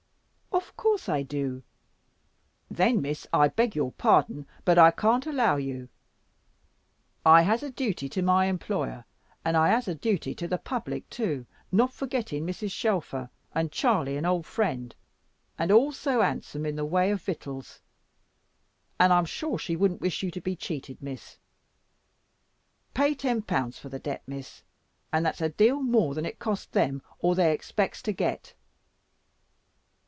[0.53, 1.63] "Of course, I do."
[2.69, 5.87] "Then, Miss, I beg your pardon, but I can't allow you.
[7.25, 9.05] I has a duty to my employer,
[9.45, 12.71] and I has a duty to the public too, not forgetting Mrs.
[12.71, 14.93] Shelfer, and Charley an old friend,
[15.57, 17.79] and all so handsome in the way of victuals.
[18.99, 21.37] And I'm sure she wouldn't wish you to be cheated, Miss.
[22.93, 24.63] Pay ten pounds for the debt, Miss,
[25.13, 28.53] and that's a deal more than it cost them or they expects to get.